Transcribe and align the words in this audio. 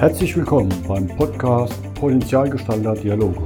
Herzlich 0.00 0.34
willkommen 0.34 0.72
beim 0.88 1.06
Podcast 1.08 1.74
Potenzialgestalter 1.92 2.94
Dialoge. 2.94 3.44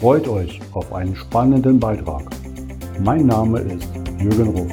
Freut 0.00 0.26
euch 0.26 0.60
auf 0.72 0.92
einen 0.92 1.14
spannenden 1.14 1.78
Beitrag. 1.78 2.28
Mein 2.98 3.26
Name 3.26 3.60
ist 3.60 3.88
Jürgen 4.18 4.48
Ruf. 4.48 4.72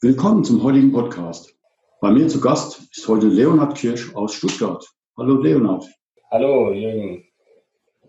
Willkommen 0.00 0.42
zum 0.42 0.62
heutigen 0.62 0.90
Podcast. 0.90 1.54
Bei 2.00 2.10
mir 2.10 2.28
zu 2.28 2.40
Gast 2.40 2.80
ist 2.96 3.06
heute 3.06 3.26
Leonhard 3.26 3.76
Kirsch 3.76 4.14
aus 4.14 4.32
Stuttgart. 4.32 4.90
Hallo 5.18 5.34
Leonhard. 5.34 5.84
Hallo 6.30 6.72
Jürgen. 6.72 7.26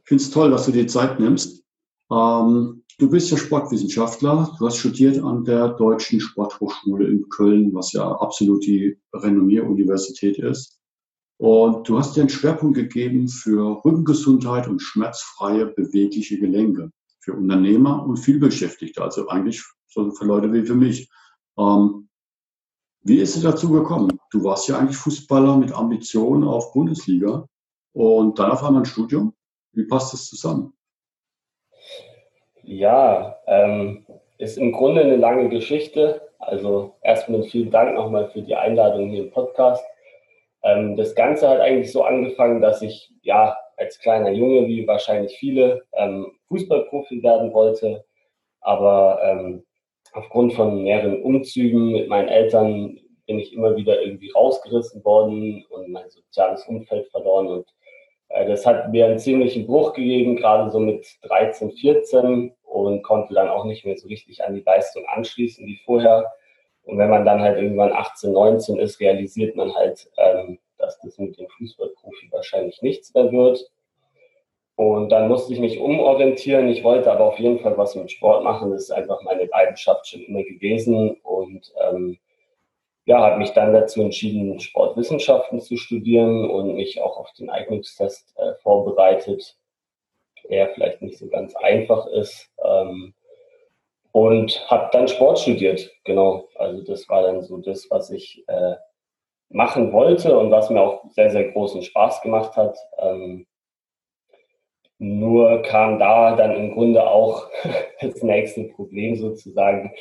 Ich 0.03 0.09
finde 0.09 0.23
es 0.23 0.31
toll, 0.31 0.52
dass 0.52 0.66
du 0.66 0.71
dir 0.71 0.88
Zeit 0.88 1.20
nimmst. 1.20 1.63
Ähm, 2.11 2.84
du 2.99 3.09
bist 3.09 3.31
ja 3.31 3.38
Sportwissenschaftler. 3.38 4.53
Du 4.59 4.66
hast 4.66 4.77
studiert 4.77 5.23
an 5.23 5.45
der 5.45 5.70
Deutschen 5.70 6.20
Sporthochschule 6.20 7.07
in 7.07 7.30
Köln, 7.30 7.73
was 7.73 7.94
ja 7.94 8.11
absolut 8.11 8.66
die 8.66 8.99
Renommier-Universität 9.13 10.38
ist. 10.39 10.80
Und 11.38 11.88
du 11.88 11.97
hast 11.97 12.16
dir 12.16 12.21
einen 12.21 12.30
Schwerpunkt 12.30 12.75
gegeben 12.75 13.27
für 13.27 13.84
Rückengesundheit 13.84 14.67
und 14.67 14.81
schmerzfreie 14.81 15.67
bewegliche 15.67 16.38
Gelenke 16.38 16.91
für 17.22 17.33
Unternehmer 17.33 18.05
und 18.05 18.17
vielbeschäftigte, 18.17 19.02
also 19.02 19.27
eigentlich 19.30 19.63
für 19.88 20.11
Leute 20.25 20.52
wie 20.52 20.66
für 20.66 20.75
mich. 20.75 21.09
Ähm, 21.58 22.09
wie 23.03 23.17
ist 23.17 23.35
es 23.35 23.44
dazu 23.44 23.69
gekommen? 23.69 24.17
Du 24.31 24.44
warst 24.44 24.67
ja 24.67 24.78
eigentlich 24.78 24.97
Fußballer 24.97 25.58
mit 25.58 25.73
Ambitionen 25.73 26.44
auf 26.44 26.73
Bundesliga 26.73 27.47
und 27.94 28.39
dann 28.39 28.52
auf 28.52 28.63
einmal 28.63 28.83
ein 28.83 28.85
Studium. 28.85 29.33
Wie 29.73 29.85
passt 29.85 30.13
das 30.13 30.27
zusammen? 30.27 30.73
Ja, 32.63 33.38
ähm, 33.47 34.05
ist 34.38 34.57
im 34.57 34.71
Grunde 34.71 35.02
eine 35.02 35.17
lange 35.17 35.49
Geschichte. 35.49 36.21
Also 36.39 36.95
erstmal 37.02 37.43
vielen 37.43 37.71
Dank 37.71 37.95
nochmal 37.95 38.29
für 38.29 38.41
die 38.41 38.55
Einladung 38.55 39.09
hier 39.09 39.23
im 39.23 39.31
Podcast. 39.31 39.83
Ähm, 40.63 40.95
das 40.95 41.16
Ganze 41.16 41.49
hat 41.49 41.59
eigentlich 41.59 41.91
so 41.91 42.03
angefangen, 42.03 42.61
dass 42.61 42.81
ich 42.81 43.11
ja 43.21 43.57
als 43.77 43.99
kleiner 43.99 44.31
Junge, 44.31 44.67
wie 44.67 44.88
wahrscheinlich 44.88 45.38
viele, 45.38 45.83
ähm, 45.94 46.31
Fußballprofi 46.47 47.21
werden 47.23 47.53
wollte. 47.53 48.05
Aber 48.61 49.19
ähm, 49.23 49.66
aufgrund 50.13 50.53
von 50.53 50.83
mehreren 50.83 51.21
Umzügen 51.21 51.91
mit 51.91 52.07
meinen 52.07 52.29
Eltern 52.29 52.99
bin 53.25 53.39
ich 53.39 53.53
immer 53.53 53.75
wieder 53.75 54.01
irgendwie 54.01 54.31
rausgerissen 54.31 55.03
worden 55.03 55.66
und 55.69 55.89
mein 55.89 56.09
soziales 56.09 56.66
Umfeld 56.67 57.07
verloren 57.09 57.47
und 57.47 57.73
das 58.34 58.66
hat 58.66 58.92
mir 58.92 59.06
einen 59.06 59.20
ziemlichen 59.20 59.67
Bruch 59.67 59.94
gegeben, 59.94 60.36
gerade 60.36 60.72
so 60.72 60.80
mit 60.80 61.06
13, 61.22 61.72
14 61.72 62.53
und 62.64 63.03
konnte 63.03 63.34
dann 63.34 63.48
auch 63.48 63.66
nicht 63.66 63.86
mehr 63.86 63.98
so 63.98 64.08
richtig 64.08 64.44
an 64.44 64.56
die 64.56 64.64
Leistung 64.66 65.06
anschließen 65.08 65.66
wie 65.66 65.80
vorher. 65.86 66.31
Und 66.84 66.98
wenn 66.98 67.09
man 67.09 67.25
dann 67.25 67.42
halt 67.42 67.58
irgendwann 67.58 67.94
18, 67.94 68.34
19 68.34 68.78
ist, 68.78 69.00
realisiert 69.00 69.56
man 69.56 69.73
halt, 69.75 70.09
ähm, 70.17 70.59
dass 70.78 71.00
das 71.00 71.17
mit 71.17 71.38
dem 71.38 71.48
Fußballprofi 71.48 72.30
wahrscheinlich 72.31 72.81
nichts 72.81 73.14
mehr 73.14 73.31
wird. 73.31 73.72
Und 74.75 75.12
dann 75.12 75.28
musste 75.28 75.53
ich 75.53 75.59
mich 75.59 75.80
umorientieren. 75.80 76.68
Ich 76.68 76.84
wollte 76.84 77.12
aber 77.12 77.25
auf 77.25 77.40
jeden 77.40 77.59
Fall 77.59 77.78
was 77.78 77.95
mit 77.95 78.12
Sport 78.12 78.44
machen. 78.44 78.72
Das 78.72 78.84
ist 78.84 78.92
einfach 78.92 79.22
meine 79.22 79.45
Leidenschaft 79.45 80.08
schon 80.08 80.23
immer 80.23 80.44
gewesen. 80.44 81.12
Und 81.22 81.72
ähm, 81.80 82.18
ja, 83.06 83.20
habe 83.20 83.38
mich 83.38 83.52
dann 83.52 83.73
dazu 83.73 84.02
entschieden, 84.02 84.59
Sportwissenschaften 84.59 85.59
zu 85.59 85.78
studieren 85.78 86.50
und 86.50 86.76
mich 86.76 87.02
auch 87.02 87.18
auf 87.18 87.31
den 87.34 87.50
Eignungstest 87.50 88.34
äh, 88.38 88.53
vorbereitet, 88.62 89.58
der 90.50 90.69
vielleicht 90.69 91.02
nicht 91.02 91.18
so 91.18 91.28
ganz 91.28 91.56
einfach 91.56 92.08
ist. 92.08 92.50
Ähm, 92.63 93.13
und 94.12 94.69
habe 94.69 94.90
dann 94.92 95.08
Sport 95.08 95.40
studiert, 95.40 95.92
genau. 96.03 96.47
Also 96.56 96.84
das 96.84 97.09
war 97.09 97.24
dann 97.24 97.42
so 97.42 97.58
das, 97.58 97.88
was 97.90 98.12
ich 98.12 98.44
äh, 98.47 98.75
machen 99.50 99.92
wollte 99.92 100.38
und 100.38 100.52
was 100.52 100.69
mir 100.69 100.81
auch 100.81 101.03
sehr, 101.09 101.31
sehr 101.31 101.52
großen 101.52 101.81
Spaß 101.81 102.22
gemacht 102.22 102.56
hat. 102.56 102.78
Ähm, 103.00 103.47
nur 105.00 105.62
kam 105.63 106.00
da 106.00 106.36
dann 106.36 106.56
im 106.56 106.74
Grunde 106.74 107.06
auch 107.06 107.50
das 108.02 108.22
nächste 108.22 108.66
Problem 108.66 109.16
sozusagen, 109.16 109.94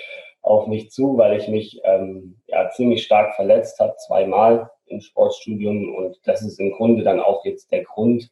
auf 0.43 0.67
mich 0.67 0.91
zu, 0.91 1.17
weil 1.17 1.39
ich 1.39 1.49
mich 1.49 1.81
ähm, 1.85 2.37
ja, 2.47 2.69
ziemlich 2.71 3.05
stark 3.05 3.35
verletzt 3.37 3.79
habe, 3.79 3.95
zweimal 3.97 4.71
im 4.87 5.01
Sportstudium. 5.01 5.95
Und 5.95 6.19
das 6.25 6.43
ist 6.43 6.59
im 6.61 6.73
Grunde 6.73 7.05
dann 7.05 7.21
auch 7.21 7.45
jetzt 7.45 7.71
der 7.71 7.85
Grund 7.85 8.31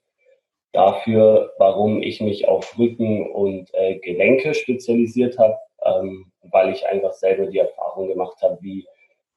dafür, 0.73 1.53
warum 1.59 2.03
ich 2.03 2.21
mich 2.21 2.49
auf 2.49 2.79
Rücken 2.79 3.31
und 3.31 3.73
äh, 3.75 3.99
Gelenke 3.99 4.55
spezialisiert 4.55 5.39
habe, 5.39 5.57
ähm, 5.85 6.31
weil 6.43 6.73
ich 6.73 6.87
einfach 6.87 7.13
selber 7.13 7.47
die 7.47 7.59
Erfahrung 7.59 8.09
gemacht 8.09 8.43
habe, 8.43 8.59
wie 8.61 8.87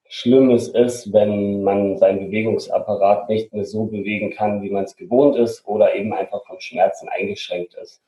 schlimm 0.08 0.52
es 0.52 0.68
ist, 0.68 1.12
wenn 1.14 1.64
man 1.64 1.98
seinen 1.98 2.20
Bewegungsapparat 2.28 3.30
nicht 3.30 3.54
mehr 3.54 3.66
so 3.66 3.86
bewegen 3.86 4.32
kann, 4.32 4.62
wie 4.62 4.70
man 4.70 4.84
es 4.84 4.96
gewohnt 4.96 5.36
ist 5.36 5.66
oder 5.68 5.96
eben 5.96 6.14
einfach 6.14 6.46
von 6.46 6.60
Schmerzen 6.60 7.10
eingeschränkt 7.10 7.74
ist. 7.76 8.02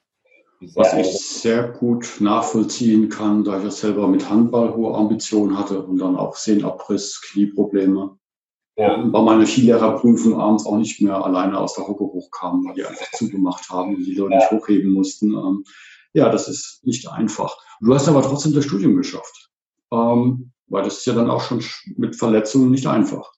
Was 0.73 0.93
ich 0.93 1.19
sehr 1.19 1.67
gut 1.67 2.17
nachvollziehen 2.19 3.09
kann, 3.09 3.43
da 3.43 3.57
ich 3.57 3.63
ja 3.65 3.71
selber 3.71 4.07
mit 4.07 4.29
Handball 4.29 4.73
hohe 4.73 4.95
Ambitionen 4.95 5.57
hatte 5.57 5.81
und 5.81 5.97
dann 5.97 6.15
auch 6.15 6.35
Sehnenabriss, 6.35 7.21
Knieprobleme. 7.21 8.17
Ja. 8.77 8.95
Und 8.95 9.11
bei 9.11 9.21
meiner 9.21 9.45
Skilehrerprüfung 9.45 10.39
abends 10.39 10.65
auch 10.65 10.77
nicht 10.77 11.01
mehr 11.01 11.23
alleine 11.23 11.59
aus 11.59 11.75
der 11.75 11.87
Hocke 11.87 12.03
hochkam, 12.03 12.65
weil 12.65 12.75
die 12.75 12.85
einfach 12.85 13.11
zugemacht 13.11 13.69
haben 13.69 13.95
und 13.95 14.05
die 14.05 14.15
Leute 14.15 14.33
ja. 14.33 14.39
nicht 14.39 14.51
hochheben 14.51 14.93
mussten. 14.93 15.33
Ähm, 15.33 15.63
ja, 16.13 16.29
das 16.29 16.47
ist 16.47 16.85
nicht 16.85 17.09
einfach. 17.09 17.57
Du 17.81 17.93
hast 17.93 18.07
aber 18.07 18.21
trotzdem 18.21 18.53
das 18.53 18.65
Studium 18.65 18.95
geschafft. 18.95 19.49
Ähm, 19.91 20.51
weil 20.67 20.83
das 20.83 20.97
ist 20.97 21.05
ja 21.05 21.13
dann 21.13 21.29
auch 21.29 21.41
schon 21.41 21.63
mit 21.97 22.15
Verletzungen 22.15 22.71
nicht 22.71 22.87
einfach. 22.87 23.31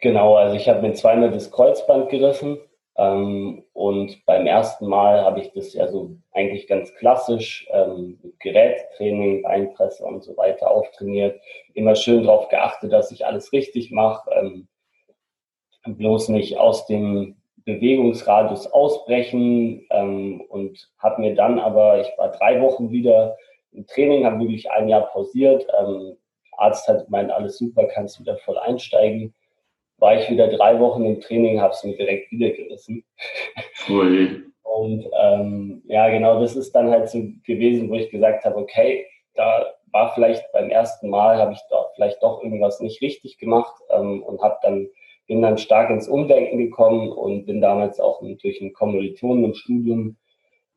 Genau, 0.00 0.36
also 0.36 0.56
ich 0.56 0.68
habe 0.68 0.82
mir 0.82 0.94
zweimal 0.94 1.30
das 1.30 1.50
Kreuzband 1.50 2.08
gerissen 2.08 2.58
ähm, 2.98 3.64
und 3.74 4.26
beim 4.26 4.46
ersten 4.46 4.88
Mal 4.88 5.22
habe 5.24 5.40
ich 5.40 5.52
das 5.52 5.72
ja 5.72 5.86
so 5.86 6.16
eigentlich 6.32 6.66
ganz 6.66 6.92
klassisch 6.96 7.68
ähm, 7.72 8.18
mit 8.22 8.40
Gerättraining, 8.40 9.42
Beinpresse 9.42 10.04
und 10.04 10.24
so 10.24 10.36
weiter 10.36 10.68
auftrainiert. 10.68 11.40
Immer 11.74 11.94
schön 11.94 12.24
darauf 12.24 12.48
geachtet, 12.48 12.92
dass 12.92 13.12
ich 13.12 13.24
alles 13.24 13.52
richtig 13.52 13.92
mache. 13.92 14.28
Ähm, 14.32 14.68
bloß 15.86 16.30
nicht 16.30 16.58
aus 16.58 16.86
dem 16.86 17.36
Bewegungsradius 17.64 18.66
ausbrechen 18.66 19.86
ähm, 19.90 20.40
und 20.48 20.90
habe 20.98 21.20
mir 21.20 21.36
dann 21.36 21.60
aber, 21.60 22.00
ich 22.00 22.08
war 22.18 22.32
drei 22.32 22.60
Wochen 22.60 22.90
wieder 22.90 23.36
im 23.70 23.86
Training, 23.86 24.24
habe 24.24 24.40
wirklich 24.40 24.72
ein 24.72 24.88
Jahr 24.88 25.06
pausiert. 25.06 25.64
Ähm, 25.78 26.16
Arzt 26.56 26.88
hat 26.88 27.04
gemeint, 27.04 27.30
alles 27.30 27.58
super, 27.58 27.86
kannst 27.86 28.18
wieder 28.18 28.36
voll 28.38 28.58
einsteigen 28.58 29.34
war 29.98 30.16
ich 30.16 30.30
wieder 30.30 30.48
drei 30.48 30.78
Wochen 30.80 31.04
im 31.04 31.20
Training, 31.20 31.60
habe 31.60 31.72
es 31.72 31.84
mir 31.84 31.96
direkt 31.96 32.30
wieder 32.30 32.50
gerissen. 32.50 33.04
Ui. 33.88 34.42
Und 34.62 35.06
ähm, 35.20 35.82
ja, 35.86 36.08
genau, 36.08 36.40
das 36.40 36.54
ist 36.54 36.72
dann 36.72 36.90
halt 36.90 37.08
so 37.08 37.18
gewesen, 37.44 37.90
wo 37.90 37.94
ich 37.94 38.10
gesagt 38.10 38.44
habe, 38.44 38.56
okay, 38.56 39.06
da 39.34 39.66
war 39.92 40.14
vielleicht 40.14 40.44
beim 40.52 40.70
ersten 40.70 41.08
Mal, 41.08 41.38
habe 41.38 41.52
ich 41.52 41.60
doch 41.70 41.90
vielleicht 41.94 42.22
doch 42.22 42.42
irgendwas 42.42 42.80
nicht 42.80 43.00
richtig 43.00 43.38
gemacht 43.38 43.74
ähm, 43.90 44.22
und 44.22 44.40
habe 44.42 44.58
dann 44.62 44.88
bin 45.28 45.42
dann 45.42 45.58
stark 45.58 45.90
ins 45.90 46.08
Umdenken 46.08 46.58
gekommen 46.58 47.12
und 47.12 47.44
bin 47.44 47.60
damals 47.60 48.00
auch 48.00 48.22
durch 48.22 48.60
einen 48.60 48.72
Kommilitonen 48.72 49.44
im 49.44 49.54
Studium 49.54 50.16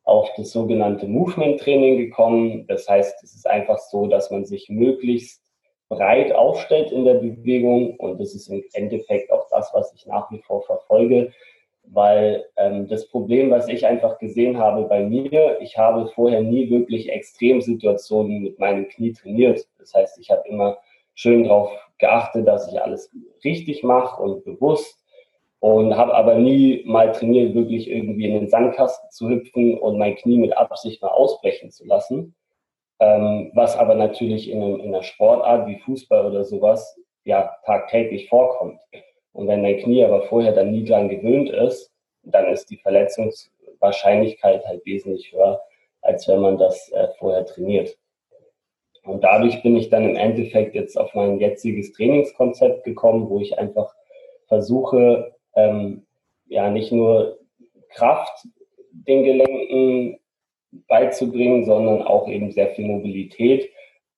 auf 0.04 0.30
das 0.36 0.52
sogenannte 0.52 1.08
Movement 1.08 1.60
Training 1.62 1.98
gekommen. 1.98 2.68
Das 2.68 2.88
heißt, 2.88 3.24
es 3.24 3.34
ist 3.34 3.48
einfach 3.48 3.80
so, 3.80 4.08
dass 4.08 4.30
man 4.30 4.46
sich 4.46 4.68
möglichst 4.70 5.41
breit 5.92 6.32
aufstellt 6.32 6.92
in 6.92 7.04
der 7.04 7.16
Bewegung. 7.16 7.98
Und 7.98 8.20
das 8.20 8.34
ist 8.34 8.48
im 8.48 8.64
Endeffekt 8.74 9.32
auch 9.32 9.48
das, 9.50 9.72
was 9.74 9.94
ich 9.94 10.08
nach 10.08 10.32
wie 10.32 10.40
vor 10.40 10.64
verfolge, 10.64 11.32
weil 11.84 12.46
ähm, 12.56 12.88
das 12.88 13.08
Problem, 13.10 13.52
was 13.52 13.68
ich 13.68 13.86
einfach 13.86 14.18
gesehen 14.18 14.58
habe 14.58 14.84
bei 14.84 15.04
mir, 15.04 15.60
ich 15.60 15.78
habe 15.78 16.08
vorher 16.16 16.42
nie 16.42 16.70
wirklich 16.70 17.12
Extremsituationen 17.12 18.42
mit 18.42 18.58
meinem 18.58 18.88
Knie 18.88 19.12
trainiert. 19.12 19.68
Das 19.78 19.94
heißt, 19.94 20.18
ich 20.20 20.32
habe 20.32 20.48
immer 20.48 20.78
schön 21.14 21.44
darauf 21.44 21.72
geachtet, 21.98 22.48
dass 22.48 22.72
ich 22.72 22.82
alles 22.82 23.12
richtig 23.44 23.84
mache 23.84 24.24
und 24.24 24.46
bewusst 24.46 24.98
und 25.60 25.96
habe 25.98 26.16
aber 26.16 26.36
nie 26.36 26.84
mal 26.86 27.12
trainiert, 27.12 27.54
wirklich 27.54 27.90
irgendwie 27.90 28.28
in 28.28 28.34
den 28.34 28.50
Sandkasten 28.50 29.12
zu 29.12 29.30
hüpfen 29.30 29.78
und 29.78 29.98
mein 29.98 30.16
Knie 30.16 30.38
mit 30.38 30.58
Absicht 30.58 31.02
mal 31.02 31.10
ausbrechen 31.10 31.70
zu 31.70 31.86
lassen 31.86 32.34
ähm, 33.02 33.52
was 33.56 33.76
aber 33.76 33.96
natürlich 33.96 34.50
in, 34.50 34.62
in 34.62 34.94
einer 34.94 35.02
Sportart 35.02 35.68
wie 35.68 35.80
Fußball 35.80 36.28
oder 36.28 36.46
sowas 36.46 36.98
ja 37.24 37.52
tagtäglich 37.66 38.30
vorkommt. 38.30 38.80
Und 39.34 39.48
wenn 39.48 39.64
dein 39.64 39.80
Knie 39.80 40.06
aber 40.06 40.22
vorher 40.24 40.54
dann 40.54 40.72
nie 40.72 40.86
dran 40.86 41.10
gewöhnt 41.10 41.50
ist, 41.50 41.92
dann 42.24 42.48
ist 42.48 42.70
die 42.70 42.78
Verletzungswahrscheinlichkeit 42.78 44.66
halt 44.68 44.86
wesentlich 44.86 45.34
höher, 45.34 45.60
als 46.02 46.28
wenn 46.28 46.42
man 46.42 46.60
das 46.60 46.92
äh, 46.92 47.08
vorher 47.18 47.46
trainiert. 47.46 47.98
Und 49.04 49.24
dadurch 49.24 49.64
bin 49.64 49.76
ich 49.76 49.90
dann 49.90 50.08
im 50.08 50.16
Endeffekt 50.16 50.76
jetzt 50.76 50.96
auf 50.96 51.16
mein 51.16 51.40
jetziges 51.40 51.92
Trainingskonzept 51.94 52.84
gekommen, 52.84 53.28
wo 53.30 53.40
ich 53.40 53.58
einfach 53.58 53.96
versuche, 54.48 55.34
ähm, 55.56 56.06
ja, 56.46 56.70
nicht 56.70 56.92
nur 56.92 57.40
Kraft 57.90 58.48
den 58.92 59.24
Gelenken 59.24 60.20
beizubringen, 60.88 61.66
sondern 61.66 62.02
auch 62.02 62.28
eben 62.28 62.52
sehr 62.52 62.70
viel 62.70 62.86
Mobilität. 62.86 63.70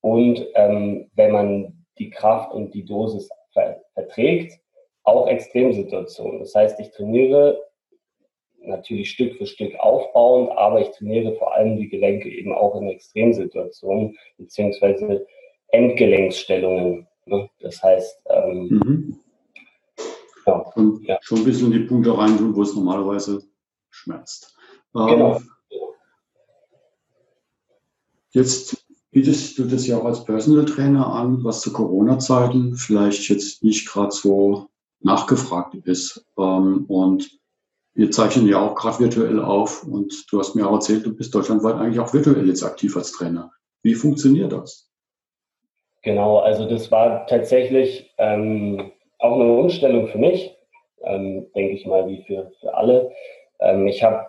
Und 0.02 0.46
ähm, 0.56 1.10
wenn 1.16 1.32
man 1.32 1.86
die 1.98 2.10
Kraft 2.10 2.54
und 2.54 2.74
die 2.74 2.86
Dosis 2.86 3.30
ver 3.54 3.82
verträgt, 3.94 4.60
auch 5.04 5.28
Extremsituationen. 5.28 6.40
Das 6.40 6.56
heißt, 6.56 6.80
ich 6.80 6.92
trainiere 6.92 7.62
natürlich 8.60 9.12
Stück 9.12 9.38
für 9.38 9.46
Stück 9.46 9.76
aufbauend, 9.80 10.52
aber 10.52 10.82
ich 10.82 10.90
trainiere 10.92 11.36
vor 11.36 11.54
allem 11.54 11.78
die 11.78 11.90
Gelenke 11.90 12.30
eben 12.30 12.54
auch 12.54 12.80
in 12.80 12.88
Extremsituationen 12.88 14.18
beziehungsweise 14.38 15.26
Endgelenksstellungen. 15.68 17.08
Ne? 17.26 17.50
Das 17.60 17.84
heißt, 17.84 18.22
ähm, 18.30 18.68
mhm. 18.70 19.20
ja, 20.46 20.72
schon, 20.74 21.04
ja. 21.04 21.18
schon 21.22 21.40
ein 21.40 21.46
bisschen 21.46 21.72
die 21.72 21.80
Punkte 21.80 22.18
rein 22.18 22.38
tun, 22.38 22.56
wo 22.56 22.62
es 22.62 22.76
normalerweise 22.76 23.42
schmerzt. 23.90 24.56
Ähm, 24.96 25.08
genau. 25.08 25.40
Jetzt 28.33 28.85
bietest 29.12 29.57
du 29.59 29.65
das 29.65 29.88
ja 29.88 29.97
auch 29.97 30.06
als 30.06 30.25
Personal 30.25 30.65
Trainer 30.65 31.07
an, 31.07 31.44
was 31.44 31.62
zu 31.62 31.71
Corona-Zeiten 31.71 32.75
vielleicht 32.75 33.30
jetzt 33.30 33.63
nicht 33.63 33.88
gerade 33.88 34.12
so 34.12 34.69
nachgefragt 35.01 35.75
ist. 35.75 36.25
Ähm, 36.38 36.85
und 36.88 37.39
wir 37.94 38.09
zeichnen 38.09 38.47
ja 38.47 38.59
auch 38.59 38.74
gerade 38.74 39.00
virtuell 39.00 39.39
auf 39.39 39.83
und 39.83 40.25
du 40.31 40.39
hast 40.39 40.56
mir 40.56 40.68
auch 40.68 40.74
erzählt, 40.74 41.06
du 41.06 41.15
bist 41.15 41.35
deutschlandweit 41.35 41.75
eigentlich 41.75 42.00
auch 42.00 42.13
virtuell 42.13 42.47
jetzt 42.47 42.63
aktiv 42.63 42.97
als 42.97 43.12
Trainer. 43.12 43.51
Wie 43.83 43.94
funktioniert 43.94 44.51
das? 44.51 44.89
Genau, 46.01 46.39
also 46.39 46.68
das 46.68 46.91
war 46.91 47.27
tatsächlich 47.27 48.13
ähm, 48.18 48.91
auch 49.19 49.39
eine 49.39 49.51
Umstellung 49.53 50.07
für 50.07 50.18
mich, 50.18 50.56
ähm, 51.03 51.47
denke 51.56 51.75
ich 51.75 51.85
mal, 51.85 52.07
wie 52.07 52.24
für, 52.24 52.51
für 52.59 52.74
alle. 52.74 53.12
Ähm, 53.59 53.88
ich 53.88 54.03
habe 54.03 54.25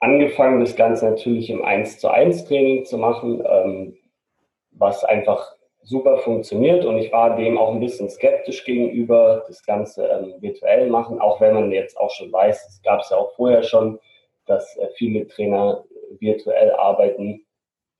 angefangen, 0.00 0.60
das 0.60 0.76
Ganze 0.76 1.08
natürlich 1.08 1.50
im 1.50 1.64
1 1.64 1.98
zu 1.98 2.08
1 2.08 2.46
Training 2.46 2.84
zu 2.84 2.98
machen, 2.98 3.42
ähm, 3.46 3.96
was 4.72 5.04
einfach 5.04 5.54
super 5.82 6.18
funktioniert 6.18 6.84
und 6.84 6.98
ich 6.98 7.12
war 7.12 7.36
dem 7.36 7.56
auch 7.56 7.72
ein 7.72 7.80
bisschen 7.80 8.10
skeptisch 8.10 8.64
gegenüber, 8.64 9.44
das 9.46 9.64
Ganze 9.64 10.06
ähm, 10.06 10.34
virtuell 10.40 10.90
machen, 10.90 11.20
auch 11.20 11.40
wenn 11.40 11.54
man 11.54 11.72
jetzt 11.72 11.96
auch 11.98 12.10
schon 12.10 12.32
weiß, 12.32 12.68
es 12.68 12.82
gab 12.82 13.00
es 13.00 13.10
ja 13.10 13.16
auch 13.16 13.34
vorher 13.34 13.62
schon, 13.62 13.98
dass 14.46 14.76
äh, 14.76 14.88
viele 14.96 15.26
Trainer 15.26 15.84
virtuell 16.18 16.72
arbeiten. 16.72 17.46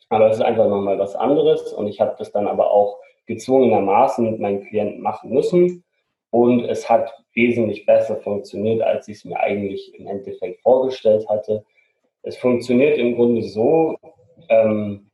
Aber 0.08 0.28
es 0.28 0.36
ist 0.36 0.42
einfach 0.42 0.68
nochmal 0.68 0.98
was 0.98 1.14
anderes 1.14 1.72
und 1.72 1.86
ich 1.86 2.00
habe 2.00 2.16
das 2.18 2.32
dann 2.32 2.48
aber 2.48 2.70
auch 2.70 2.98
gezwungenermaßen 3.26 4.28
mit 4.28 4.40
meinen 4.40 4.66
Klienten 4.66 5.00
machen 5.00 5.30
müssen 5.30 5.84
und 6.30 6.64
es 6.64 6.88
hat 6.90 7.12
wesentlich 7.34 7.86
besser 7.86 8.16
funktioniert, 8.16 8.82
als 8.82 9.08
ich 9.08 9.18
es 9.18 9.24
mir 9.24 9.38
eigentlich 9.38 9.94
im 9.94 10.06
Endeffekt 10.06 10.60
vorgestellt 10.62 11.28
hatte. 11.28 11.64
Es 12.22 12.36
funktioniert 12.36 12.98
im 12.98 13.16
Grunde 13.16 13.42
so, 13.42 13.96
ähm, 14.48 15.10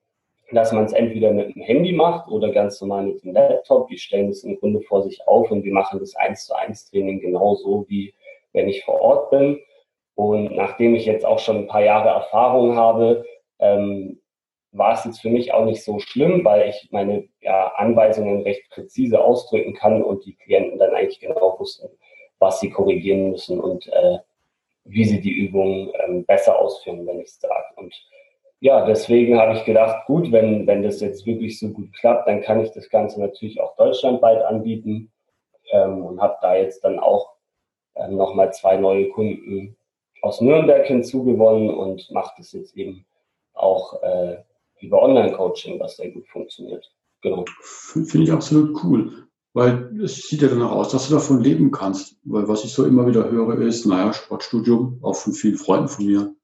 dass 0.52 0.72
man 0.72 0.84
es 0.84 0.92
entweder 0.92 1.32
mit 1.32 1.54
dem 1.54 1.62
Handy 1.62 1.92
macht 1.92 2.28
oder 2.28 2.50
ganz 2.52 2.80
normal 2.80 3.06
mit 3.06 3.22
dem 3.22 3.32
Laptop. 3.32 3.88
Die 3.88 3.98
stellen 3.98 4.28
es 4.28 4.44
im 4.44 4.58
Grunde 4.58 4.80
vor 4.82 5.02
sich 5.02 5.26
auf 5.26 5.50
und 5.50 5.64
wir 5.64 5.72
machen 5.72 5.98
das 5.98 6.14
1 6.14 6.46
zu 6.46 6.54
1 6.54 6.90
Training 6.90 7.20
genauso 7.20 7.84
wie 7.88 8.14
wenn 8.52 8.68
ich 8.68 8.84
vor 8.84 9.00
Ort 9.00 9.30
bin. 9.30 9.60
Und 10.14 10.56
nachdem 10.56 10.94
ich 10.94 11.04
jetzt 11.04 11.26
auch 11.26 11.38
schon 11.38 11.58
ein 11.58 11.66
paar 11.66 11.82
Jahre 11.82 12.08
Erfahrung 12.08 12.76
habe, 12.76 13.24
ähm, 13.58 14.20
war 14.72 14.94
es 14.94 15.04
jetzt 15.04 15.20
für 15.20 15.30
mich 15.30 15.52
auch 15.52 15.64
nicht 15.64 15.82
so 15.84 15.98
schlimm, 15.98 16.44
weil 16.44 16.68
ich 16.68 16.88
meine 16.90 17.28
ja, 17.40 17.72
Anweisungen 17.76 18.42
recht 18.42 18.68
präzise 18.70 19.20
ausdrücken 19.20 19.74
kann 19.74 20.02
und 20.02 20.24
die 20.24 20.34
Klienten 20.36 20.78
dann 20.78 20.94
eigentlich 20.94 21.20
genau 21.20 21.56
wussten, 21.58 21.88
was 22.38 22.60
sie 22.60 22.70
korrigieren 22.70 23.30
müssen 23.30 23.60
und 23.60 23.86
äh, 23.88 24.18
wie 24.86 25.04
sie 25.04 25.20
die 25.20 25.32
Übungen 25.32 25.90
ähm, 26.04 26.24
besser 26.24 26.58
ausführen, 26.58 27.06
wenn 27.06 27.20
ich 27.20 27.28
es 27.28 27.40
sage. 27.40 27.66
Und 27.76 27.94
ja, 28.60 28.86
deswegen 28.86 29.38
habe 29.38 29.54
ich 29.54 29.64
gedacht, 29.64 30.06
gut, 30.06 30.32
wenn, 30.32 30.66
wenn 30.66 30.82
das 30.82 31.00
jetzt 31.00 31.26
wirklich 31.26 31.58
so 31.58 31.68
gut 31.70 31.92
klappt, 31.94 32.26
dann 32.26 32.40
kann 32.40 32.60
ich 32.60 32.70
das 32.70 32.88
Ganze 32.88 33.20
natürlich 33.20 33.60
auch 33.60 33.76
deutschlandweit 33.76 34.42
anbieten 34.42 35.12
ähm, 35.72 36.04
und 36.04 36.20
habe 36.20 36.38
da 36.40 36.56
jetzt 36.56 36.82
dann 36.84 36.98
auch 36.98 37.34
ähm, 37.96 38.16
nochmal 38.16 38.52
zwei 38.52 38.76
neue 38.76 39.08
Kunden 39.10 39.76
aus 40.22 40.40
Nürnberg 40.40 40.86
hinzugewonnen 40.86 41.70
und 41.70 42.10
mache 42.10 42.34
das 42.38 42.52
jetzt 42.52 42.76
eben 42.76 43.04
auch 43.52 44.02
äh, 44.02 44.38
über 44.80 45.02
Online-Coaching, 45.02 45.78
was 45.80 45.96
sehr 45.96 46.10
gut 46.10 46.26
funktioniert. 46.28 46.90
Genau. 47.22 47.44
Finde 47.60 48.24
ich 48.24 48.32
absolut 48.32 48.78
cool, 48.84 49.25
weil 49.56 50.02
es 50.02 50.28
sieht 50.28 50.42
ja 50.42 50.48
danach 50.48 50.70
aus, 50.70 50.90
dass 50.90 51.08
du 51.08 51.14
davon 51.14 51.42
leben 51.42 51.70
kannst. 51.70 52.18
Weil 52.24 52.46
was 52.46 52.62
ich 52.64 52.74
so 52.74 52.84
immer 52.84 53.06
wieder 53.06 53.30
höre 53.30 53.58
ist, 53.62 53.86
naja, 53.86 54.12
Sportstudium, 54.12 54.98
auch 55.02 55.16
von 55.16 55.32
vielen 55.32 55.56
Freunden 55.56 55.88
von 55.88 56.04
mir, 56.04 56.34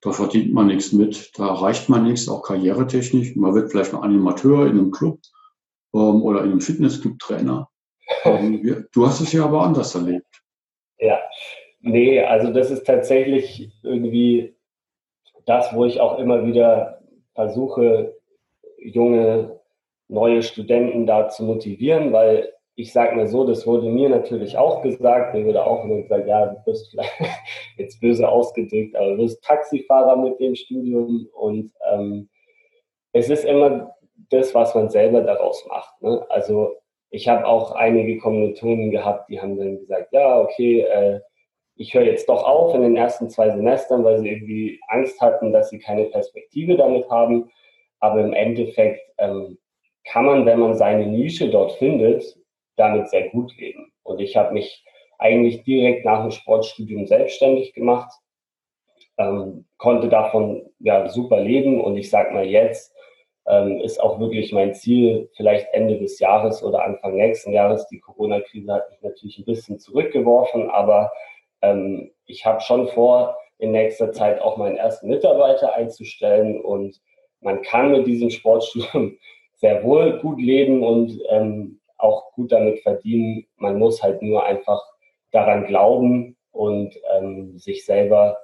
da 0.00 0.12
verdient 0.12 0.54
man 0.54 0.68
nichts 0.68 0.90
mit, 0.90 1.38
da 1.38 1.48
erreicht 1.48 1.90
man 1.90 2.04
nichts, 2.04 2.30
auch 2.30 2.42
karrieretechnisch. 2.42 3.36
Man 3.36 3.54
wird 3.54 3.70
vielleicht 3.70 3.92
noch 3.92 4.02
Animateur 4.02 4.64
in 4.68 4.78
einem 4.78 4.90
Club 4.90 5.18
ähm, 5.92 6.22
oder 6.22 6.40
in 6.44 6.50
einem 6.50 6.60
Fitnessclub 6.62 7.18
Trainer. 7.18 7.68
Ähm, 8.24 8.86
du 8.92 9.06
hast 9.06 9.20
es 9.20 9.32
ja 9.32 9.44
aber 9.44 9.62
anders 9.62 9.94
erlebt. 9.94 10.42
Ja, 10.98 11.18
nee, 11.80 12.20
also 12.20 12.52
das 12.52 12.70
ist 12.70 12.86
tatsächlich 12.86 13.70
irgendwie 13.82 14.54
das, 15.46 15.74
wo 15.74 15.84
ich 15.84 16.00
auch 16.00 16.18
immer 16.18 16.44
wieder 16.44 17.00
versuche, 17.34 18.14
junge, 18.78 19.60
neue 20.08 20.42
Studenten 20.42 21.06
da 21.06 21.28
zu 21.28 21.44
motivieren, 21.44 22.12
weil 22.12 22.52
ich 22.74 22.92
sage 22.92 23.16
mal 23.16 23.26
so, 23.26 23.44
das 23.44 23.66
wurde 23.66 23.88
mir 23.88 24.08
natürlich 24.08 24.56
auch 24.56 24.82
gesagt, 24.82 25.34
mir 25.34 25.44
wurde 25.44 25.64
auch 25.64 25.84
immer 25.84 26.02
gesagt, 26.02 26.26
ja, 26.26 26.46
du 26.46 26.62
bist 26.64 26.90
vielleicht 26.90 27.12
jetzt 27.76 28.00
böse 28.00 28.28
ausgedrückt, 28.28 28.96
aber 28.96 29.10
du 29.10 29.16
bist 29.18 29.44
Taxifahrer 29.44 30.16
mit 30.16 30.40
dem 30.40 30.54
Studium 30.54 31.28
und 31.34 31.70
ähm, 31.92 32.28
es 33.12 33.28
ist 33.28 33.44
immer 33.44 33.94
das, 34.30 34.54
was 34.54 34.74
man 34.74 34.88
selber 34.88 35.20
daraus 35.20 35.66
macht. 35.68 36.00
Ne? 36.00 36.24
Also 36.30 36.76
ich 37.10 37.28
habe 37.28 37.46
auch 37.46 37.72
einige 37.72 38.18
Kommilitonen 38.18 38.90
gehabt, 38.90 39.28
die 39.28 39.40
haben 39.40 39.58
dann 39.58 39.78
gesagt, 39.78 40.12
ja, 40.12 40.40
okay, 40.40 40.80
äh, 40.80 41.20
ich 41.76 41.92
höre 41.92 42.04
jetzt 42.04 42.28
doch 42.28 42.44
auf 42.44 42.74
in 42.74 42.82
den 42.82 42.96
ersten 42.96 43.28
zwei 43.28 43.50
Semestern, 43.50 44.04
weil 44.04 44.18
sie 44.18 44.30
irgendwie 44.30 44.80
Angst 44.88 45.20
hatten, 45.20 45.52
dass 45.52 45.68
sie 45.70 45.78
keine 45.78 46.04
Perspektive 46.04 46.76
damit 46.76 47.08
haben. 47.10 47.50
Aber 47.98 48.20
im 48.20 48.32
Endeffekt 48.32 49.00
ähm, 49.18 49.58
kann 50.04 50.24
man, 50.24 50.46
wenn 50.46 50.58
man 50.58 50.74
seine 50.74 51.06
Nische 51.06 51.50
dort 51.50 51.72
findet, 51.72 52.36
damit 52.76 53.08
sehr 53.08 53.28
gut 53.30 53.56
leben. 53.56 53.92
Und 54.02 54.20
ich 54.20 54.36
habe 54.36 54.52
mich 54.52 54.84
eigentlich 55.18 55.62
direkt 55.64 56.04
nach 56.04 56.22
dem 56.22 56.30
Sportstudium 56.30 57.06
selbstständig 57.06 57.74
gemacht, 57.74 58.12
ähm, 59.18 59.66
konnte 59.76 60.08
davon 60.08 60.68
ja 60.78 61.08
super 61.08 61.40
leben 61.40 61.80
und 61.80 61.96
ich 61.96 62.10
sag 62.10 62.32
mal 62.32 62.46
jetzt 62.46 62.92
ähm, 63.46 63.80
ist 63.80 64.00
auch 64.00 64.20
wirklich 64.20 64.52
mein 64.52 64.74
Ziel, 64.74 65.28
vielleicht 65.34 65.66
Ende 65.72 65.98
des 65.98 66.18
Jahres 66.18 66.62
oder 66.62 66.84
Anfang 66.84 67.16
nächsten 67.16 67.52
Jahres. 67.52 67.86
Die 67.88 68.00
Corona-Krise 68.00 68.72
hat 68.72 68.90
mich 68.90 69.02
natürlich 69.02 69.38
ein 69.38 69.44
bisschen 69.44 69.78
zurückgeworfen, 69.78 70.70
aber 70.70 71.10
ähm, 71.60 72.12
ich 72.26 72.46
habe 72.46 72.60
schon 72.60 72.88
vor, 72.88 73.36
in 73.58 73.72
nächster 73.72 74.12
Zeit 74.12 74.40
auch 74.40 74.56
meinen 74.56 74.76
ersten 74.76 75.08
Mitarbeiter 75.08 75.74
einzustellen 75.74 76.60
und 76.60 77.00
man 77.40 77.62
kann 77.62 77.92
mit 77.92 78.06
diesem 78.06 78.30
Sportstudium 78.30 79.16
sehr 79.54 79.84
wohl 79.84 80.18
gut 80.18 80.40
leben 80.40 80.82
und 80.82 81.20
ähm, 81.30 81.80
auch 82.02 82.32
gut 82.34 82.52
damit 82.52 82.80
verdienen. 82.80 83.46
Man 83.56 83.78
muss 83.78 84.02
halt 84.02 84.22
nur 84.22 84.44
einfach 84.44 84.82
daran 85.30 85.66
glauben 85.66 86.36
und 86.50 86.94
ähm, 87.16 87.58
sich 87.58 87.84
selber 87.84 88.36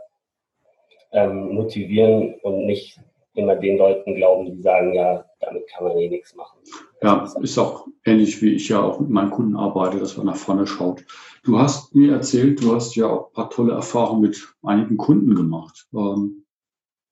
ähm, 1.12 1.54
motivieren 1.54 2.34
und 2.42 2.66
nicht 2.66 3.00
immer 3.34 3.54
den 3.56 3.78
Leuten 3.78 4.16
glauben, 4.16 4.46
die 4.46 4.60
sagen, 4.60 4.94
ja, 4.94 5.24
damit 5.40 5.68
kann 5.68 5.86
man 5.86 5.96
eh 5.96 6.08
nichts 6.08 6.34
machen. 6.34 6.58
Ja, 7.02 7.32
ist 7.40 7.58
auch 7.58 7.86
ähnlich 8.04 8.42
wie 8.42 8.54
ich 8.54 8.68
ja 8.68 8.82
auch 8.82 8.98
mit 8.98 9.10
meinen 9.10 9.30
Kunden 9.30 9.56
arbeite, 9.56 9.98
dass 9.98 10.16
man 10.16 10.26
nach 10.26 10.36
vorne 10.36 10.66
schaut. 10.66 11.04
Du 11.44 11.58
hast 11.58 11.94
mir 11.94 12.12
erzählt, 12.12 12.60
du 12.60 12.74
hast 12.74 12.96
ja 12.96 13.06
auch 13.06 13.28
ein 13.28 13.32
paar 13.32 13.50
tolle 13.50 13.74
Erfahrungen 13.74 14.22
mit 14.22 14.54
einigen 14.62 14.96
Kunden 14.96 15.34
gemacht. 15.36 15.86
Ähm, 15.94 16.44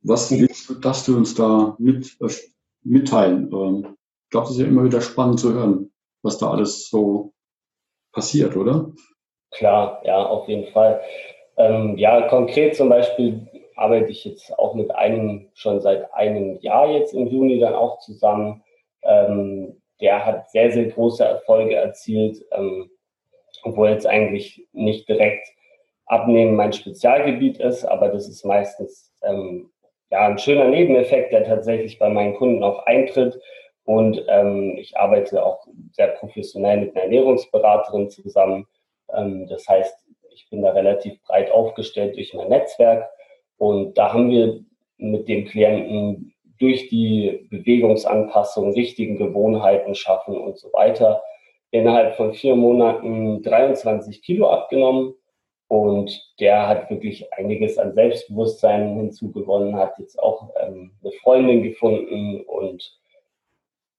was 0.03 0.31
willst 0.31 0.69
du, 0.69 0.75
dass 0.75 1.05
du 1.05 1.17
uns 1.17 1.35
da 1.35 1.77
mit, 1.79 2.17
äh, 2.21 2.29
mitteilen? 2.83 3.51
Ähm, 3.53 3.97
ich 4.25 4.31
glaube, 4.31 4.47
das 4.47 4.57
ist 4.57 4.61
ja 4.61 4.67
immer 4.67 4.85
wieder 4.85 5.01
spannend 5.01 5.39
zu 5.39 5.55
hören, 5.55 5.93
was 6.27 6.39
da 6.39 6.51
alles 6.51 6.89
so 6.91 7.33
passiert, 8.13 8.57
oder? 8.57 8.91
Klar, 9.53 10.03
ja, 10.05 10.25
auf 10.27 10.49
jeden 10.49 10.71
Fall. 10.73 11.01
Ähm, 11.57 11.97
ja, 11.97 12.29
konkret 12.29 12.77
zum 12.77 12.89
Beispiel 12.89 13.47
arbeite 13.77 14.11
ich 14.11 14.25
jetzt 14.25 14.59
auch 14.59 14.75
mit 14.75 14.91
einem 14.95 15.49
schon 15.55 15.81
seit 15.81 16.13
einem 16.13 16.59
Jahr 16.61 16.91
jetzt 16.91 17.15
im 17.15 17.27
Juni 17.27 17.59
dann 17.59 17.75
auch 17.75 17.99
zusammen. 18.01 18.63
Ähm, 19.03 19.81
der 20.01 20.27
hat 20.27 20.51
sehr, 20.51 20.71
sehr 20.73 20.87
große 20.87 21.25
Erfolge 21.25 21.75
erzielt, 21.75 22.45
ähm, 22.53 22.91
obwohl 23.63 23.89
jetzt 23.89 24.07
eigentlich 24.07 24.67
nicht 24.73 25.09
direkt 25.09 25.49
Abnehmen 26.07 26.55
mein 26.55 26.73
Spezialgebiet 26.73 27.59
ist, 27.59 27.85
aber 27.85 28.09
das 28.09 28.29
ist 28.29 28.45
meistens 28.45 29.13
ähm, 29.23 29.71
ja 30.11 30.27
ein 30.27 30.39
schöner 30.39 30.69
Nebeneffekt, 30.69 31.33
der 31.33 31.45
tatsächlich 31.45 31.99
bei 31.99 32.09
meinen 32.09 32.37
Kunden 32.37 32.63
auch 32.63 32.87
eintritt. 32.87 33.41
Und 33.87 34.23
ähm, 34.27 34.77
ich 34.77 34.99
arbeite 34.99 35.47
auch 35.47 35.67
sehr 35.93 36.09
professionell 36.09 36.81
mit 36.81 36.95
einer 36.95 37.05
Ernährungsberaterin 37.05 38.11
zusammen. 38.11 38.67
Ähm, 39.15 39.47
das 39.47 39.67
heißt, 39.69 40.07
ich 40.35 40.51
bin 40.51 40.63
da 40.63 40.73
relativ 40.73 41.23
breit 41.23 41.51
aufgestellt 41.53 42.17
durch 42.17 42.35
mein 42.35 42.49
Netzwerk 42.49 43.09
Und 43.57 43.97
da 43.97 44.13
haben 44.13 44.31
wir 44.31 44.61
mit 44.99 45.29
dem 45.29 45.47
Klienten 45.47 46.35
durch 46.59 46.89
die 46.89 47.47
Bewegungsanpassung, 47.51 48.73
richtigen 48.73 49.19
Gewohnheiten 49.19 49.95
schaffen 49.95 50.37
und 50.37 50.59
so 50.59 50.73
weiter 50.73 51.23
innerhalb 51.71 52.17
von 52.17 52.35
vier 52.35 52.57
Monaten 52.57 53.43
23 53.43 54.21
Kilo 54.23 54.49
abgenommen. 54.51 55.15
Und 55.69 56.35
der 56.41 56.69
hat 56.69 56.91
wirklich 56.91 57.33
einiges 57.35 57.79
an 57.79 57.95
Selbstbewusstsein 57.95 58.97
hinzugewonnen, 58.97 59.77
hat 59.77 59.99
jetzt 59.99 60.19
auch 60.19 60.51
ähm, 60.61 60.93
eine 61.03 61.13
Freundin 61.13 61.63
gefunden 61.63 62.41
und 62.41 62.99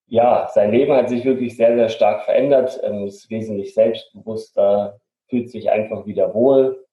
ja, 0.07 0.49
sein 0.53 0.71
Leben 0.71 0.93
hat 0.93 1.09
sich 1.09 1.25
wirklich 1.25 1.57
sehr, 1.57 1.75
sehr 1.75 1.89
stark 1.89 2.23
verändert, 2.23 2.79
ähm, 2.83 3.05
ist 3.05 3.29
wesentlich 3.29 3.73
selbstbewusster, 3.73 4.99
fühlt 5.27 5.49
sich 5.49 5.69
einfach 5.69 6.05
wieder 6.05 6.33
wohl. 6.33 6.85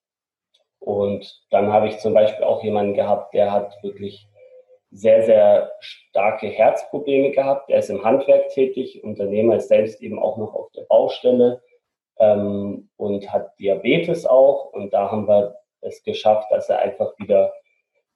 Und 0.81 1.43
dann 1.51 1.73
habe 1.73 1.89
ich 1.89 1.99
zum 1.99 2.13
Beispiel 2.13 2.45
auch 2.45 2.63
jemanden 2.63 2.95
gehabt, 2.95 3.33
der 3.33 3.53
hat 3.53 3.83
wirklich 3.83 4.29
sehr, 4.91 5.23
sehr 5.23 5.73
starke 5.81 6.49
Herzprobleme 6.49 7.31
gehabt. 7.31 7.71
Er 7.71 7.79
ist 7.79 7.91
im 7.91 8.05
Handwerk 8.05 8.49
tätig, 8.49 9.03
Unternehmer 9.03 9.57
ist 9.57 9.69
selbst 9.69 10.03
eben 10.03 10.19
auch 10.19 10.37
noch 10.37 10.55
auf 10.55 10.71
der 10.73 10.83
Baustelle 10.83 11.63
ähm, 12.19 12.91
und 12.97 13.33
hat 13.33 13.59
Diabetes 13.59 14.27
auch. 14.27 14.73
Und 14.73 14.93
da 14.93 15.11
haben 15.11 15.27
wir 15.27 15.57
es 15.81 16.03
geschafft, 16.03 16.51
dass 16.51 16.69
er 16.69 16.81
einfach 16.81 17.19
wieder 17.19 17.53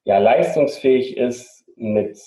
ja, 0.04 0.18
leistungsfähig 0.18 1.16
ist 1.16 1.64
mit, 1.76 2.18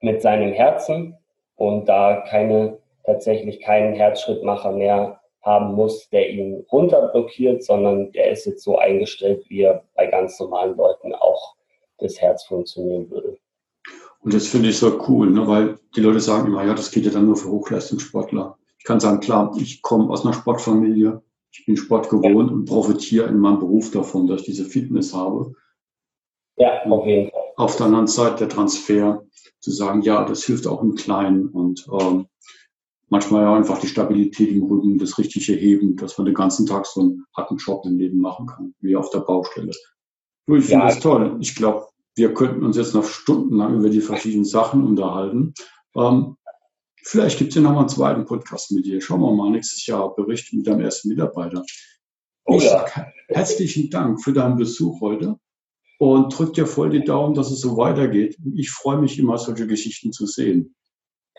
mit 0.00 0.22
seinem 0.22 0.52
Herzen 0.52 1.16
und 1.56 1.86
da 1.86 2.24
keine, 2.28 2.78
tatsächlich 3.04 3.60
keinen 3.60 3.94
Herzschrittmacher 3.94 4.72
mehr 4.72 5.20
haben 5.42 5.74
muss, 5.74 6.08
der 6.10 6.28
ihn 6.30 6.64
runterblockiert, 6.72 7.62
sondern 7.62 8.10
der 8.12 8.32
ist 8.32 8.46
jetzt 8.46 8.64
so 8.64 8.78
eingestellt, 8.78 9.44
wie 9.48 9.62
er 9.62 9.84
bei 9.94 10.06
ganz 10.06 10.38
normalen 10.40 10.76
Leuten 10.76 11.14
auch 11.14 11.54
das 11.98 12.20
Herz 12.20 12.44
funktionieren 12.44 13.08
würde. 13.10 13.38
Und 14.20 14.34
das 14.34 14.48
finde 14.48 14.70
ich 14.70 14.78
so 14.78 15.00
cool, 15.08 15.30
ne? 15.30 15.46
weil 15.46 15.78
die 15.94 16.00
Leute 16.00 16.18
sagen 16.20 16.48
immer, 16.48 16.64
ja, 16.64 16.74
das 16.74 16.90
geht 16.90 17.04
ja 17.04 17.12
dann 17.12 17.26
nur 17.26 17.36
für 17.36 17.48
Hochleistungssportler. 17.48 18.58
Ich 18.76 18.84
kann 18.84 18.98
sagen, 18.98 19.20
klar, 19.20 19.52
ich 19.56 19.82
komme 19.82 20.10
aus 20.10 20.24
einer 20.24 20.34
Sportfamilie, 20.34 21.22
ich 21.52 21.64
bin 21.64 21.76
Sport 21.76 22.10
gewohnt 22.10 22.50
ja. 22.50 22.54
und 22.54 22.64
profitiere 22.64 23.28
in 23.28 23.38
meinem 23.38 23.60
Beruf 23.60 23.92
davon, 23.92 24.26
dass 24.26 24.40
ich 24.40 24.46
diese 24.46 24.64
Fitness 24.64 25.14
habe. 25.14 25.52
Ja, 26.56 26.82
auf 26.84 27.06
jeden 27.06 27.30
Fall. 27.30 27.40
Auf 27.56 27.76
der 27.76 27.86
anderen 27.86 28.06
Seite 28.06 28.46
der 28.46 28.48
Transfer, 28.48 29.22
zu 29.60 29.72
sagen, 29.72 30.02
ja, 30.02 30.24
das 30.24 30.44
hilft 30.44 30.66
auch 30.66 30.82
im 30.82 30.94
Kleinen 30.94 31.48
und 31.48 31.86
ähm, 32.00 32.26
manchmal 33.08 33.42
ja 33.42 33.56
einfach 33.56 33.80
die 33.80 33.88
Stabilität 33.88 34.50
im 34.50 34.62
Rücken, 34.62 34.98
das 34.98 35.18
richtige 35.18 35.54
Heben, 35.54 35.96
dass 35.96 36.18
man 36.18 36.26
den 36.26 36.34
ganzen 36.34 36.66
Tag 36.66 36.86
so 36.86 37.00
einen 37.00 37.24
harten 37.36 37.56
Job 37.56 37.84
im 37.84 37.98
Leben 37.98 38.20
machen 38.20 38.46
kann, 38.46 38.74
wie 38.80 38.94
auf 38.94 39.10
der 39.10 39.20
Baustelle. 39.20 39.72
Ich 40.48 40.66
finde 40.66 40.70
ja. 40.70 40.86
das 40.86 41.00
toll. 41.00 41.36
Ich 41.40 41.56
glaube, 41.56 41.86
wir 42.14 42.32
könnten 42.32 42.64
uns 42.64 42.76
jetzt 42.76 42.94
noch 42.94 43.04
stundenlang 43.04 43.74
über 43.74 43.90
die 43.90 44.00
verschiedenen 44.00 44.44
Sachen 44.44 44.84
unterhalten. 44.84 45.52
Ähm, 45.96 46.36
vielleicht 47.02 47.38
gibt 47.38 47.50
es 47.50 47.56
ja 47.56 47.62
noch 47.62 47.72
mal 47.72 47.80
einen 47.80 47.88
zweiten 47.88 48.24
Podcast 48.24 48.70
mit 48.70 48.86
dir. 48.86 49.00
Schauen 49.00 49.20
wir 49.20 49.34
mal 49.34 49.50
nächstes 49.50 49.84
Jahr 49.86 50.14
Bericht 50.14 50.52
mit 50.52 50.66
deinem 50.66 50.80
ersten 50.80 51.08
Mitarbeiter. 51.08 51.64
Oh, 52.44 52.56
ich 52.56 52.64
ja. 52.64 52.86
sage 52.86 53.12
herzlichen 53.28 53.90
Dank 53.90 54.22
für 54.22 54.32
deinen 54.32 54.56
Besuch 54.56 55.00
heute 55.00 55.40
und 55.98 56.36
drück 56.36 56.54
dir 56.54 56.66
voll 56.66 56.90
die 56.90 57.04
Daumen, 57.04 57.34
dass 57.34 57.50
es 57.50 57.60
so 57.60 57.76
weitergeht. 57.76 58.36
Ich 58.54 58.70
freue 58.70 58.98
mich 58.98 59.18
immer, 59.18 59.38
solche 59.38 59.66
Geschichten 59.66 60.12
zu 60.12 60.26
sehen. 60.26 60.74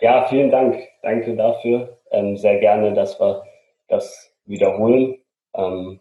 Ja, 0.01 0.25
vielen 0.27 0.51
Dank. 0.51 0.77
Danke 1.01 1.35
dafür. 1.35 1.99
Ähm, 2.11 2.37
sehr 2.37 2.59
gerne, 2.59 2.93
dass 2.93 3.19
wir 3.19 3.43
das 3.87 4.31
wiederholen. 4.45 5.17
Ähm, 5.55 5.99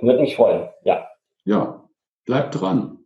würde 0.00 0.20
mich 0.20 0.34
freuen. 0.36 0.68
Ja. 0.84 1.08
Ja, 1.44 1.88
bleib 2.26 2.52
dran. 2.52 2.98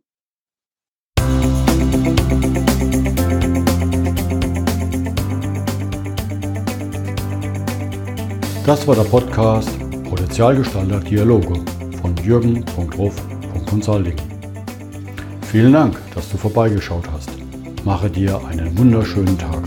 Das 8.65 8.85
war 8.87 8.95
der 8.95 9.03
Podcast 9.03 9.69
Potenzialgestalter 10.09 10.99
Dialoge 10.99 11.53
von 12.01 12.17
Jürgen.ruf.consulting. 12.17 14.26
Vielen 15.51 15.71
Dank, 15.71 15.97
dass 16.13 16.29
du 16.29 16.37
vorbeigeschaut 16.37 17.05
hast. 17.09 17.29
Mache 17.85 18.09
dir 18.09 18.41
einen 18.47 18.77
wunderschönen 18.77 19.37
Tag. 19.37 19.66